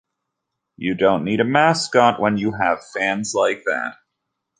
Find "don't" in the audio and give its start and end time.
0.95-1.23